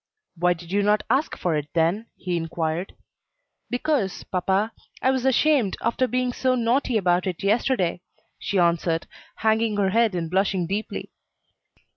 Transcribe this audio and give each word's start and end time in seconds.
"Why 0.35 0.53
did 0.55 0.71
you 0.71 0.81
not 0.81 1.03
ask 1.11 1.37
for 1.37 1.55
it, 1.55 1.67
then?" 1.75 2.07
he 2.17 2.35
inquired. 2.35 2.95
"Because, 3.69 4.23
papa, 4.23 4.71
I 4.99 5.11
was 5.11 5.25
ashamed, 5.25 5.77
after 5.79 6.07
being 6.07 6.33
so 6.33 6.55
naughty 6.55 6.97
about 6.97 7.27
it 7.27 7.43
yesterday," 7.43 8.01
she 8.39 8.57
answered, 8.57 9.05
hanging 9.35 9.77
her 9.77 9.91
head 9.91 10.15
and 10.15 10.27
blushing 10.27 10.65
deeply. 10.65 11.11